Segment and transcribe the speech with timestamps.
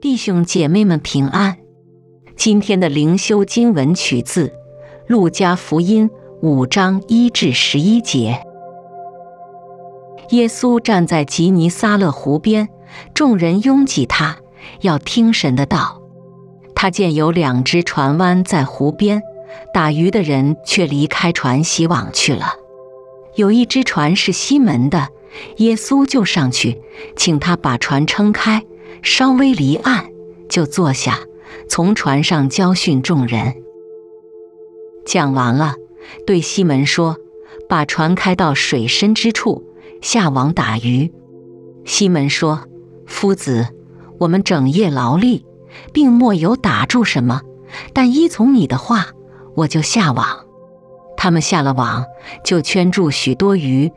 [0.00, 1.56] 弟兄姐妹们平安。
[2.36, 4.46] 今天的灵修经文取自
[5.08, 6.08] 《路加福音》
[6.40, 8.40] 五章一至十一节。
[10.30, 12.68] 耶稣站在吉尼撒勒湖边，
[13.12, 14.38] 众人拥挤他，
[14.82, 16.00] 要听神的道。
[16.76, 19.20] 他见有两只船湾在湖边，
[19.74, 22.52] 打鱼的人却离开船洗网去了。
[23.34, 25.08] 有一只船是西门的，
[25.56, 26.80] 耶稣就上去，
[27.16, 28.64] 请他把船撑开。
[29.02, 30.06] 稍微离岸，
[30.48, 31.20] 就坐下，
[31.68, 33.54] 从船上教训众人。
[35.06, 35.74] 讲完了，
[36.26, 37.16] 对西门说
[37.68, 39.64] ：“把船开到水深之处，
[40.02, 41.12] 下网打鱼。”
[41.84, 42.60] 西门说
[43.06, 43.68] ：“夫子，
[44.18, 45.44] 我们整夜劳力，
[45.92, 47.40] 并没有打住什么，
[47.94, 49.06] 但依从你的话，
[49.54, 50.44] 我就下网。”
[51.16, 52.04] 他们下了网，
[52.44, 53.90] 就圈住许多鱼，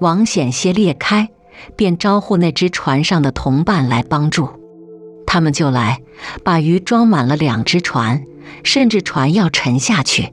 [0.00, 1.30] 网险些裂开。
[1.76, 4.48] 便招呼那只船上的同伴来帮助，
[5.26, 6.02] 他们就来
[6.42, 8.24] 把鱼装满了两只船，
[8.62, 10.32] 甚至船要沉下去。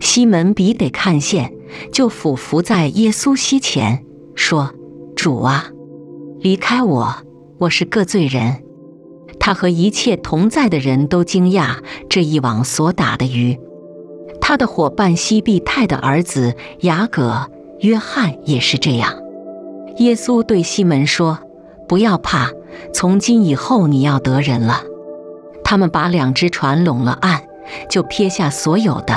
[0.00, 1.52] 西门彼得看见，
[1.92, 4.72] 就俯伏在耶稣膝前说
[5.16, 5.66] ：“主啊，
[6.40, 7.14] 离开我，
[7.58, 8.62] 我是个罪人。”
[9.40, 13.58] 他和一切同在的人都惊讶这一网所打的鱼。
[14.40, 19.14] 他的伙伴西庇太的儿子雅各、约翰也是这样。
[19.98, 21.38] 耶稣对西门说
[21.88, 22.50] ：“不要怕，
[22.92, 24.82] 从今以后你要得人了。”
[25.64, 27.42] 他们把两只船拢了岸，
[27.90, 29.14] 就撇下所有的，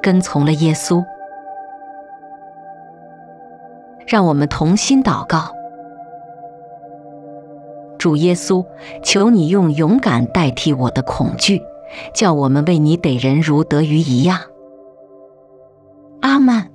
[0.00, 1.04] 跟从了耶稣。
[4.06, 5.52] 让我们同心祷告：
[7.98, 8.64] 主耶稣，
[9.02, 11.60] 求你用勇敢代替我的恐惧，
[12.14, 14.38] 叫我们为你得人如得鱼一样。
[16.20, 16.70] 阿门。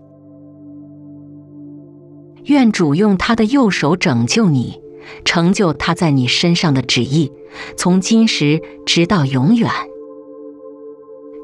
[2.45, 4.79] 愿主用他的右手拯救你，
[5.23, 7.31] 成就他在你身上的旨意，
[7.75, 9.69] 从今时直到永远。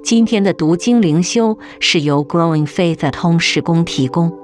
[0.03, 4.40] 今天的读经灵修是由 Growing Faith at Home 施工提供。